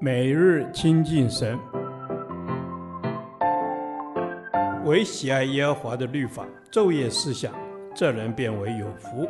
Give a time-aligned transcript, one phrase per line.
[0.00, 1.58] 每日亲近神，
[4.84, 7.52] 唯喜爱耶和华的律法，昼夜思想，
[7.94, 9.26] 这人便为有福。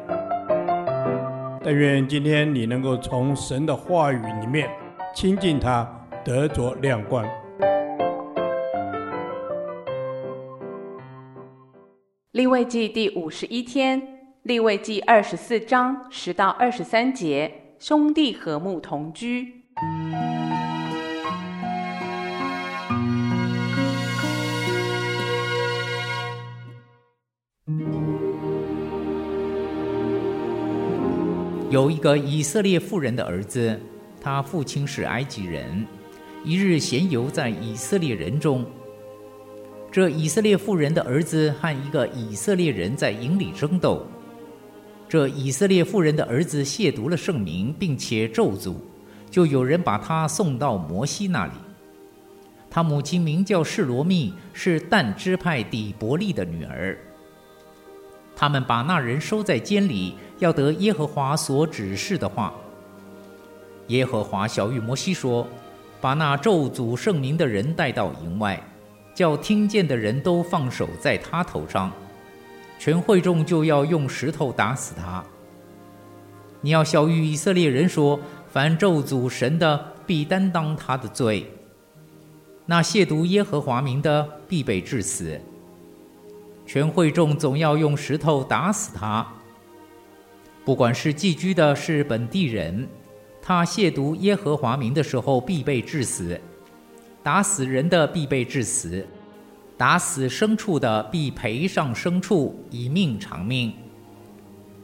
[1.62, 4.68] 但愿今天你能够从神的话语里面
[5.14, 5.88] 亲近他，
[6.24, 7.24] 得着亮光。
[12.32, 14.02] 立位记第五十一天，
[14.42, 19.62] 立位记二十四章十到二十三节，兄弟和睦同居。
[31.74, 33.76] 有一个以色列妇人的儿子，
[34.20, 35.84] 他父亲是埃及人，
[36.44, 38.64] 一日闲游在以色列人中。
[39.90, 44.06] 这以色列妇人的儿子和一个以色列人在营里争斗。
[45.08, 48.76] 这以色列妇人的儿子亵渎了圣名，并且咒诅，
[49.28, 51.54] 就有人把他送到摩西那里。
[52.70, 56.96] 他母亲名叫示罗密，是但支派底伯利的女儿。
[58.36, 62.54] 他们把那人收在监里，要得耶和华所指示的话。
[63.88, 65.46] 耶和华晓諭摩西说
[66.00, 68.62] ：“把那咒诅圣名的人带到营外。”
[69.14, 71.88] 叫听见的人都放手在他头上，
[72.80, 75.24] 全会众就要用石头打死他。
[76.60, 78.18] 你要晓諭以色列人说：
[78.50, 81.44] 凡咒诅神的，必担当他的罪；
[82.66, 85.40] 那亵渎耶和华名的，必被治死。
[86.66, 89.24] 全会众总要用石头打死他。
[90.64, 92.88] 不管是寄居的，是本地人，
[93.42, 96.40] 他亵渎耶和华名的时候，必被致死。
[97.22, 99.06] 打死人的必被致死，
[99.76, 103.72] 打死牲畜的必赔上牲畜，以命偿命。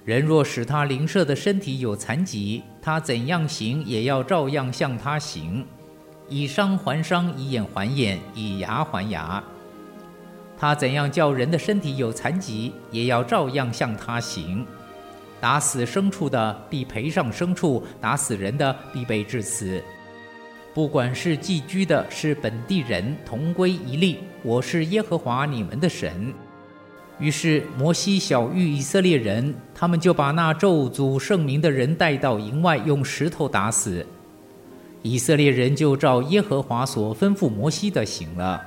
[0.05, 5.65] 人若使他邻舍的身体有残疾，他怎样行也要照样向他行，
[6.29, 9.43] 以伤还伤，以眼还眼，以牙还牙。
[10.59, 14.67] 他怎样叫人的身体有残疾，也要照样向他行。
[15.41, 19.83] 打死牲畜的必赔上牲畜，打死人的必被致死。
[20.75, 24.19] 不管是寄居的，是本地人，同归一例。
[24.43, 26.33] 我是耶和华你们的神。
[27.19, 34.07] 于是摩西晓諭以色列人，他们就把那咒诅圣名的人带到营外，用石头打死。
[35.03, 38.63] 以色列人就照耶和华所吩咐摩西的行了。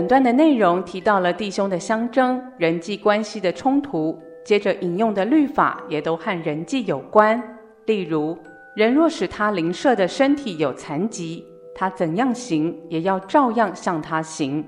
[0.00, 7.38] 本段的内容提到了弟兄的相争、人际关系的冲突，接着引用的律法也都和人际有关。
[7.84, 8.34] 例如，
[8.74, 11.44] 人若使他邻舍的身体有残疾，
[11.74, 14.66] 他怎样行，也要照样向他行。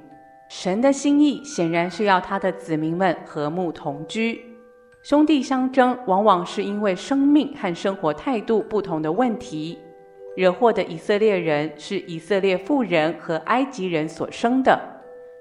[0.50, 4.38] 神的心意显然是要他的子民们和睦同居。
[5.02, 9.78] 兄弟相争，往往是因为生命和生活态度不同的问题。
[10.36, 14.78] 惹祸的以色列人是以色列妇人和埃及人所生的。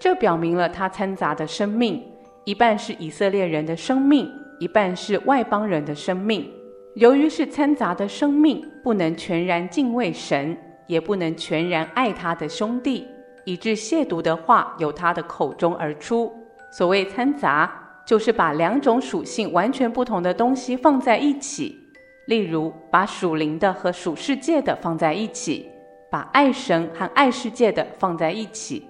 [0.01, 2.03] 这表明了他掺杂的生命，
[2.44, 4.28] 一半是以色列人的生命，
[4.59, 6.50] 一半是外邦人的生命。
[6.95, 10.57] 由于是掺杂的生命，不能全然敬畏神，
[10.88, 13.07] 也不能全然爱他的兄弟，
[13.45, 16.33] 以致亵渎的话由他的口中而出。
[16.72, 17.72] 所谓掺杂，
[18.03, 21.78] 就是把两种属性完全不同的东西放在一起，
[22.25, 25.69] 例如把属灵的和属世界的放在一起，
[26.09, 28.88] 把爱神和爱世界的放在一起。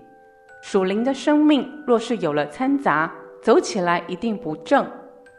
[0.62, 3.12] 属灵的生命若是有了掺杂，
[3.42, 4.86] 走起来一定不正，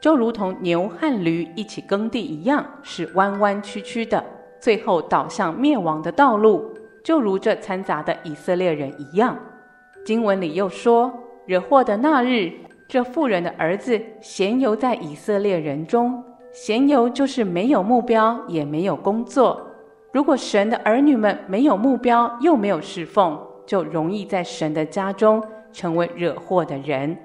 [0.01, 4.23] 就如同牛和驴一起耕地一样，是弯弯曲曲的，
[4.61, 6.73] 最后导向灭亡的道路。
[7.05, 9.37] 就如这掺杂的以色列人一样。
[10.05, 11.13] 经文里又说，
[11.47, 12.53] 惹祸的那日，
[12.89, 16.23] 这妇人的儿子闲游在以色列人中，
[16.53, 19.69] 闲游就是没有目标，也没有工作。
[20.13, 27.17] 如果神的儿女们没有目标，又没有侍奉，就容易在神的家中成为惹祸的人。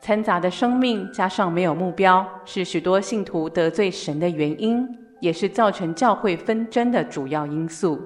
[0.00, 4.86] 掺杂的生命加上没有目标，是许多信徒得罪神的原因，
[5.20, 7.98] 也是造成教会纷争的主要因素。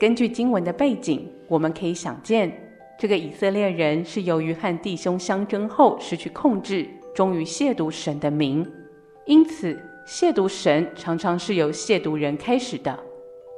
[0.00, 2.52] 根据经文的背景，我们可以想见，
[2.98, 8.68] 这个以色列人是由于和弟兄相争后失去控制，终于亵渎神的名。
[9.26, 12.98] 因此，亵渎神常常是由亵渎人开始的。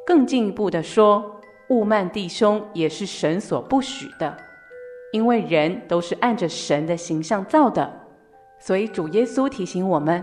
[0.06, 1.33] 更进一步的说，
[1.68, 4.36] 侮慢弟兄也是神所不许的，
[5.12, 7.90] 因为人都是按着神的形象造的，
[8.58, 10.22] 所以主耶稣提醒我们：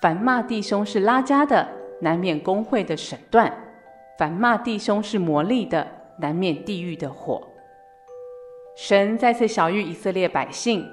[0.00, 1.66] 凡骂弟兄是拉加的，
[2.00, 3.50] 难免公会的审断；
[4.18, 5.86] 凡骂弟兄是魔力的，
[6.18, 7.42] 难免地狱的火。
[8.76, 10.86] 神再次晓谕以色列百姓：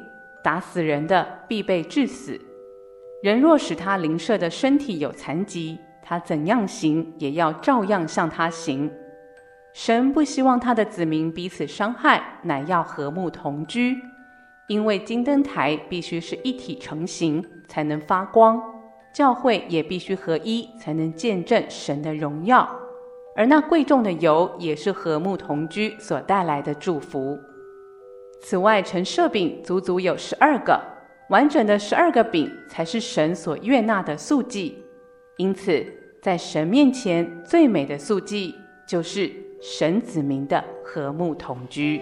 [0.43, 2.39] 打死人的必被治死；
[3.21, 8.91] 人若使他邻舍的身体有残疾，他怎样行，也要照样向他行。
[9.75, 13.97] 神不希望他的子民彼此伤害，乃要和睦同居。
[14.67, 18.57] 因为金灯台必须是一体成型，才能发光；
[19.13, 22.73] 教会也必须合一，才能见证神的荣耀。
[23.35, 27.37] 而那贵重的油，也是和睦同居所带来的祝福。
[28.41, 30.79] 此外，陈设饼足足有十二个，
[31.29, 34.81] 完整的十二个饼才是神所悦纳的素祭。
[35.35, 35.85] 因此，
[36.21, 38.55] 在神面前最美的素祭，
[38.87, 39.29] 就是
[39.67, 41.99] 神子民的和睦同居。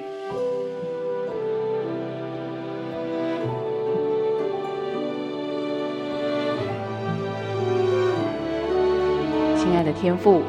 [9.56, 10.42] 亲爱的天父。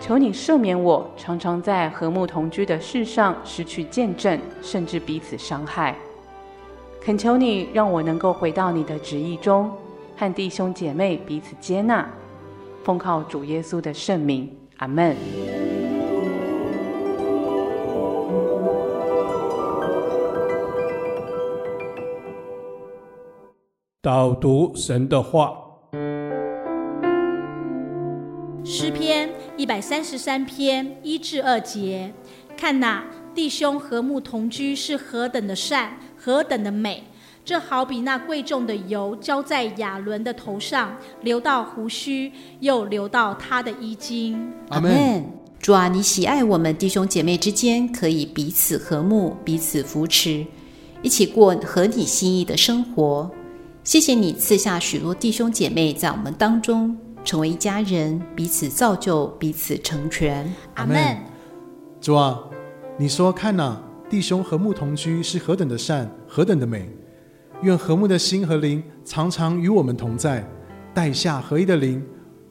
[0.00, 5.96] 求你赦免我，常常在和睦同居的事上失去见证，甚至彼此伤害。
[7.00, 9.70] 恳求你让我能够回到你的旨意中，
[10.16, 12.06] 和弟兄姐妹彼此接纳。
[12.82, 15.14] 奉靠主耶稣的圣名，阿门。
[24.04, 25.54] 导读神的话。
[28.62, 32.12] 诗篇一百三十三篇一至二节，
[32.54, 33.02] 看哪，
[33.34, 37.04] 弟兄和睦同居是何等的善，何等的美！
[37.46, 42.30] 这好比那贵重的油浇在亚伦的头上，流到胡须，
[42.60, 44.52] 又流到他的衣襟。
[44.68, 45.24] 阿门。
[45.58, 50.44] 主啊，你喜爱我们弟兄姐妹之间可以彼此和睦，彼此扶持，
[51.00, 53.30] 一起过合你心意的生活。
[53.84, 56.96] 谢谢你赐下许多弟兄姐妹在我们当中。
[57.22, 60.50] 成为一家人，彼此造就，彼此成全。
[60.74, 61.16] 阿门。
[62.00, 62.38] 主啊，
[62.98, 66.88] 你说看呐，弟兄和睦同居是何等的善，何等的美。
[67.62, 70.46] 愿和睦的心和灵常常与我们同在，
[70.94, 72.02] 带下合一的灵，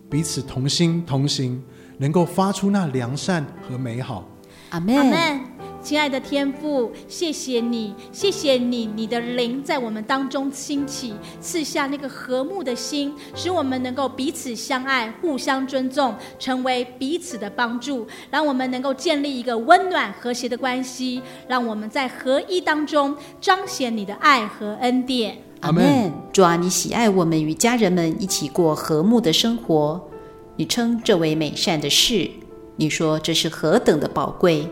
[0.10, 1.62] 彼此同心同行，
[1.98, 4.28] 能够发出那良善和美好。
[4.70, 5.42] 阿门。
[5.84, 25.38] 亲爱的天父，谢谢你，谢谢你，你的灵在我们当中兴起，赐下那个和睦的心，使我们能够彼此相爱，互相尊重，成为彼此的帮助，让我们能够建立一个温暖和谐的关系，让我们在合一当中彰显你的爱和恩典。
[25.60, 26.10] 阿门。
[26.32, 30.02] 主啊，你喜爱我们与家人们一起过和睦的生活，
[30.56, 32.32] 你称这为美善的事，
[32.78, 34.66] 你说这是何等的宝贵。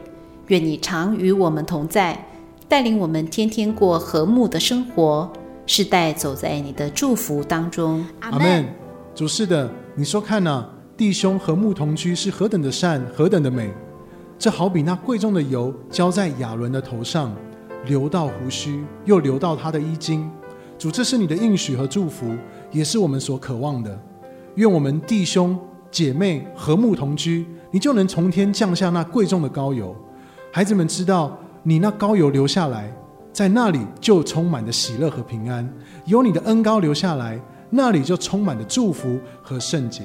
[0.51, 2.25] 愿你常与我们同在，
[2.68, 5.31] 带领我们天天过和睦的生活，
[5.65, 8.06] 世代走在你的祝福当中。
[8.19, 8.65] 阿门。
[9.15, 10.65] 主是的，你说看呐，
[10.98, 13.71] 弟兄和睦同居是何等的善，何等的美。
[14.38, 17.33] 这好比那贵重的油浇在亚伦的头上，
[17.86, 20.30] 流到胡须，又流到他的衣襟。
[20.77, 22.36] 主，这是你的应许和祝福，
[22.74, 23.98] 也是我们所渴望的。
[24.56, 25.57] 愿我们弟兄
[25.89, 29.95] 姐妹和睦同居，你就能从天降下那贵重的膏油。
[30.53, 32.92] 孩子们知道，你那高油留下来，
[33.31, 35.65] 在那里就充满着喜乐和平安；
[36.06, 37.39] 有你的恩高留下来，
[37.69, 40.03] 那里就充满着祝福和圣洁。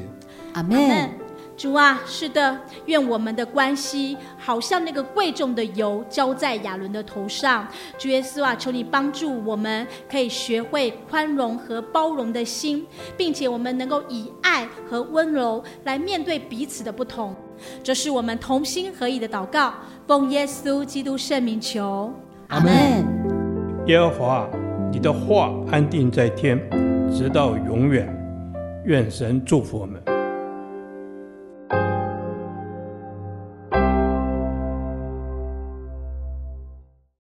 [0.52, 1.25] 阿门。
[1.56, 7.66] 主啊，是的，愿我们的关系好像那个贵重的油浇在亚伦的头上。
[7.96, 17.34] 主耶稣啊，求你帮助我们，可以学会宽容和包容的心，并且我们能够以爱和温柔来面对彼此的不同。
[17.82, 19.72] 这是我们同心合意的祷告，
[20.06, 22.12] 奉耶稣基督圣名求，
[22.48, 22.72] 阿门。
[23.86, 24.46] 耶和华，
[24.92, 26.60] 你的话安定在天，
[27.10, 28.06] 直到永远。
[28.84, 30.15] 愿神祝福我们。